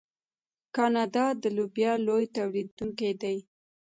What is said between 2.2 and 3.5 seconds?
تولیدونکی دی.